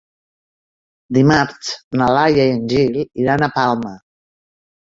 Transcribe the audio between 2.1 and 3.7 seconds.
Laia i en Gil iran a